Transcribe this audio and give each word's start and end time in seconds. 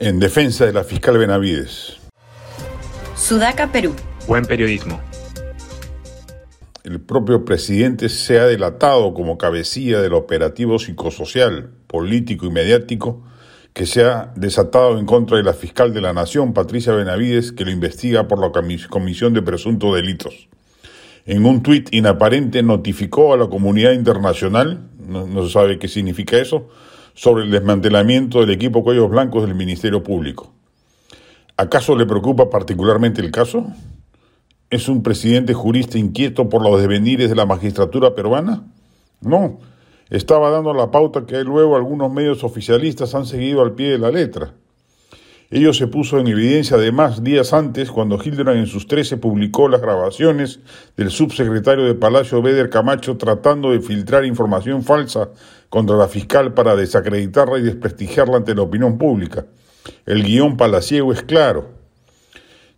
En 0.00 0.20
defensa 0.20 0.64
de 0.64 0.72
la 0.72 0.84
fiscal 0.84 1.18
Benavides. 1.18 1.96
Sudaca, 3.16 3.72
Perú. 3.72 3.96
Buen 4.28 4.44
periodismo. 4.44 5.00
El 6.84 7.00
propio 7.00 7.44
presidente 7.44 8.08
se 8.08 8.38
ha 8.38 8.44
delatado 8.44 9.12
como 9.12 9.38
cabecilla 9.38 10.00
del 10.00 10.12
operativo 10.12 10.78
psicosocial, 10.78 11.70
político 11.88 12.46
y 12.46 12.50
mediático 12.50 13.24
que 13.72 13.86
se 13.86 14.04
ha 14.04 14.32
desatado 14.36 15.00
en 15.00 15.04
contra 15.04 15.36
de 15.36 15.42
la 15.42 15.52
fiscal 15.52 15.92
de 15.92 16.00
la 16.00 16.12
Nación, 16.12 16.54
Patricia 16.54 16.92
Benavides, 16.92 17.50
que 17.50 17.64
lo 17.64 17.72
investiga 17.72 18.28
por 18.28 18.38
la 18.38 18.52
comisión 18.88 19.34
de 19.34 19.42
presuntos 19.42 19.96
delitos. 19.96 20.48
En 21.26 21.44
un 21.44 21.60
tuit 21.60 21.92
inaparente 21.92 22.62
notificó 22.62 23.34
a 23.34 23.36
la 23.36 23.48
comunidad 23.48 23.92
internacional, 23.92 24.90
no, 24.96 25.26
no 25.26 25.44
se 25.44 25.52
sabe 25.52 25.80
qué 25.80 25.88
significa 25.88 26.38
eso, 26.38 26.68
sobre 27.18 27.42
el 27.42 27.50
desmantelamiento 27.50 28.38
del 28.38 28.50
equipo 28.50 28.84
Cuellos 28.84 29.10
Blancos 29.10 29.44
del 29.44 29.56
Ministerio 29.56 30.04
Público. 30.04 30.52
¿Acaso 31.56 31.96
le 31.96 32.06
preocupa 32.06 32.48
particularmente 32.48 33.20
el 33.20 33.32
caso? 33.32 33.66
¿Es 34.70 34.88
un 34.88 35.02
presidente 35.02 35.52
jurista 35.52 35.98
inquieto 35.98 36.48
por 36.48 36.62
los 36.62 36.80
devenires 36.80 37.28
de 37.28 37.34
la 37.34 37.44
magistratura 37.44 38.14
peruana? 38.14 38.68
No, 39.20 39.58
estaba 40.10 40.50
dando 40.50 40.72
la 40.72 40.92
pauta 40.92 41.26
que 41.26 41.42
luego 41.42 41.74
algunos 41.74 42.12
medios 42.12 42.44
oficialistas 42.44 43.16
han 43.16 43.26
seguido 43.26 43.62
al 43.62 43.72
pie 43.72 43.88
de 43.88 43.98
la 43.98 44.12
letra. 44.12 44.54
Ello 45.50 45.72
se 45.72 45.86
puso 45.86 46.18
en 46.18 46.26
evidencia 46.26 46.76
además 46.76 47.24
días 47.24 47.54
antes 47.54 47.90
cuando 47.90 48.22
Hildebrand 48.22 48.58
en 48.58 48.66
sus 48.66 48.86
13 48.86 49.16
publicó 49.16 49.66
las 49.66 49.80
grabaciones 49.80 50.60
del 50.94 51.10
subsecretario 51.10 51.86
de 51.86 51.94
Palacio 51.94 52.42
Beder 52.42 52.68
Camacho 52.68 53.16
tratando 53.16 53.70
de 53.70 53.80
filtrar 53.80 54.26
información 54.26 54.82
falsa 54.82 55.30
contra 55.70 55.96
la 55.96 56.06
fiscal 56.06 56.52
para 56.52 56.76
desacreditarla 56.76 57.58
y 57.58 57.62
desprestigiarla 57.62 58.36
ante 58.36 58.54
la 58.54 58.60
opinión 58.60 58.98
pública. 58.98 59.46
El 60.04 60.22
guion 60.22 60.58
palaciego 60.58 61.14
es 61.14 61.22
claro. 61.22 61.70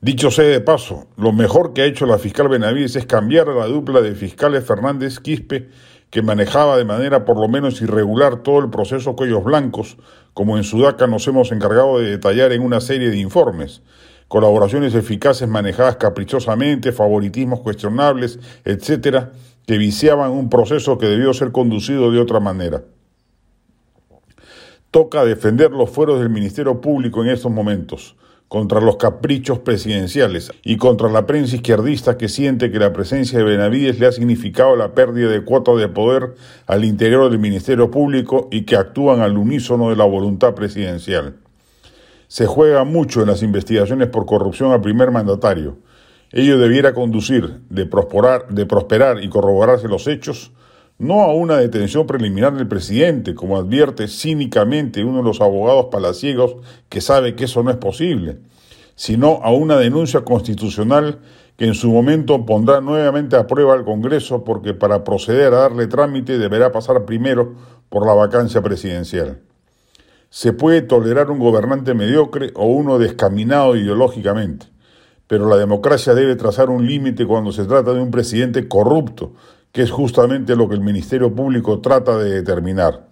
Dicho 0.00 0.32
sea 0.32 0.46
de 0.46 0.60
paso, 0.60 1.06
lo 1.16 1.32
mejor 1.32 1.72
que 1.72 1.82
ha 1.82 1.86
hecho 1.86 2.04
la 2.04 2.18
fiscal 2.18 2.48
Benavides 2.48 2.96
es 2.96 3.06
cambiar 3.06 3.48
a 3.48 3.54
la 3.54 3.66
dupla 3.66 4.00
de 4.00 4.16
fiscales 4.16 4.64
Fernández 4.64 5.20
Quispe 5.20 5.68
que 6.16 6.22
manejaba 6.22 6.78
de 6.78 6.86
manera 6.86 7.26
por 7.26 7.38
lo 7.38 7.46
menos 7.46 7.82
irregular 7.82 8.36
todo 8.36 8.60
el 8.60 8.70
proceso 8.70 9.14
Cuellos 9.14 9.44
Blancos, 9.44 9.98
como 10.32 10.56
en 10.56 10.64
Sudaca 10.64 11.06
nos 11.06 11.28
hemos 11.28 11.52
encargado 11.52 11.98
de 11.98 12.08
detallar 12.08 12.52
en 12.52 12.62
una 12.62 12.80
serie 12.80 13.10
de 13.10 13.18
informes. 13.18 13.82
Colaboraciones 14.26 14.94
eficaces 14.94 15.46
manejadas 15.46 15.96
caprichosamente, 15.96 16.90
favoritismos 16.92 17.60
cuestionables, 17.60 18.38
etcétera, 18.64 19.32
que 19.66 19.76
viciaban 19.76 20.30
un 20.30 20.48
proceso 20.48 20.96
que 20.96 21.04
debió 21.04 21.34
ser 21.34 21.52
conducido 21.52 22.10
de 22.10 22.18
otra 22.18 22.40
manera. 22.40 22.82
Toca 24.90 25.22
defender 25.22 25.70
los 25.70 25.90
fueros 25.90 26.18
del 26.18 26.30
Ministerio 26.30 26.80
Público 26.80 27.22
en 27.22 27.28
estos 27.28 27.52
momentos 27.52 28.16
contra 28.48 28.80
los 28.80 28.96
caprichos 28.96 29.58
presidenciales 29.58 30.52
y 30.62 30.76
contra 30.76 31.10
la 31.10 31.26
prensa 31.26 31.56
izquierdista 31.56 32.16
que 32.16 32.28
siente 32.28 32.70
que 32.70 32.78
la 32.78 32.92
presencia 32.92 33.38
de 33.38 33.44
Benavides 33.44 33.98
le 33.98 34.06
ha 34.06 34.12
significado 34.12 34.76
la 34.76 34.94
pérdida 34.94 35.30
de 35.30 35.44
cuotas 35.44 35.78
de 35.78 35.88
poder 35.88 36.34
al 36.66 36.84
interior 36.84 37.28
del 37.28 37.40
Ministerio 37.40 37.90
Público 37.90 38.48
y 38.52 38.62
que 38.62 38.76
actúan 38.76 39.20
al 39.20 39.36
unísono 39.36 39.90
de 39.90 39.96
la 39.96 40.04
voluntad 40.04 40.54
presidencial. 40.54 41.36
Se 42.28 42.46
juega 42.46 42.84
mucho 42.84 43.22
en 43.22 43.28
las 43.28 43.42
investigaciones 43.42 44.08
por 44.08 44.26
corrupción 44.26 44.72
al 44.72 44.80
primer 44.80 45.10
mandatario. 45.10 45.78
Ello 46.32 46.58
debiera 46.58 46.92
conducir 46.92 47.60
de 47.68 47.86
prosperar, 47.86 48.48
de 48.48 48.66
prosperar 48.66 49.22
y 49.22 49.28
corroborarse 49.28 49.88
los 49.88 50.06
hechos 50.06 50.52
no 50.98 51.22
a 51.22 51.34
una 51.34 51.56
detención 51.56 52.06
preliminar 52.06 52.54
del 52.54 52.68
presidente, 52.68 53.34
como 53.34 53.58
advierte 53.58 54.08
cínicamente 54.08 55.04
uno 55.04 55.18
de 55.18 55.24
los 55.24 55.40
abogados 55.40 55.86
palaciegos 55.90 56.56
que 56.88 57.00
sabe 57.00 57.34
que 57.34 57.44
eso 57.44 57.62
no 57.62 57.70
es 57.70 57.76
posible, 57.76 58.38
sino 58.94 59.40
a 59.42 59.52
una 59.52 59.76
denuncia 59.76 60.22
constitucional 60.22 61.18
que 61.56 61.66
en 61.66 61.74
su 61.74 61.90
momento 61.90 62.44
pondrá 62.44 62.80
nuevamente 62.80 63.36
a 63.36 63.46
prueba 63.46 63.74
al 63.74 63.84
Congreso 63.84 64.44
porque 64.44 64.74
para 64.74 65.04
proceder 65.04 65.52
a 65.54 65.58
darle 65.58 65.86
trámite 65.86 66.38
deberá 66.38 66.72
pasar 66.72 67.04
primero 67.04 67.54
por 67.88 68.06
la 68.06 68.14
vacancia 68.14 68.62
presidencial. 68.62 69.40
Se 70.28 70.52
puede 70.52 70.82
tolerar 70.82 71.30
un 71.30 71.38
gobernante 71.38 71.94
mediocre 71.94 72.50
o 72.54 72.66
uno 72.66 72.98
descaminado 72.98 73.76
ideológicamente, 73.76 74.66
pero 75.26 75.48
la 75.48 75.56
democracia 75.56 76.14
debe 76.14 76.36
trazar 76.36 76.68
un 76.68 76.86
límite 76.86 77.26
cuando 77.26 77.52
se 77.52 77.64
trata 77.64 77.94
de 77.94 78.00
un 78.00 78.10
presidente 78.10 78.68
corrupto, 78.68 79.32
que 79.76 79.82
es 79.82 79.90
justamente 79.90 80.56
lo 80.56 80.70
que 80.70 80.74
el 80.74 80.80
Ministerio 80.80 81.34
Público 81.34 81.82
trata 81.82 82.16
de 82.16 82.30
determinar. 82.30 83.08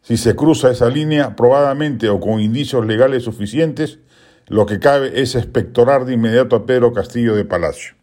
Si 0.00 0.16
se 0.16 0.34
cruza 0.34 0.68
esa 0.68 0.88
línea, 0.88 1.36
probadamente 1.36 2.08
o 2.08 2.18
con 2.18 2.40
indicios 2.40 2.84
legales 2.84 3.22
suficientes, 3.22 4.00
lo 4.48 4.66
que 4.66 4.80
cabe 4.80 5.22
es 5.22 5.36
expectorar 5.36 6.04
de 6.04 6.14
inmediato 6.14 6.56
a 6.56 6.66
Pedro 6.66 6.92
Castillo 6.92 7.36
de 7.36 7.44
Palacio. 7.44 7.94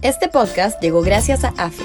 Este 0.00 0.28
podcast 0.28 0.80
llegó 0.80 1.02
gracias 1.02 1.44
a 1.44 1.48
AFE, 1.58 1.84